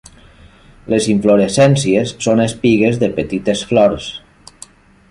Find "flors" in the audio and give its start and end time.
3.73-4.11